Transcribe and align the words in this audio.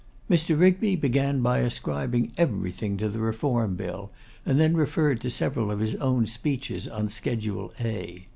Mr. 0.27 0.59
Rigby 0.59 0.95
began 0.95 1.41
by 1.43 1.59
ascribing 1.59 2.31
everything 2.35 2.97
to 2.97 3.07
the 3.07 3.19
Reform 3.19 3.75
Bill, 3.75 4.09
and 4.47 4.59
then 4.59 4.75
referred 4.75 5.21
to 5.21 5.29
several 5.29 5.69
of 5.69 5.79
his 5.79 5.93
own 5.97 6.25
speeches 6.25 6.87
on 6.87 7.07
Schedule 7.07 7.71
A. 7.79 8.27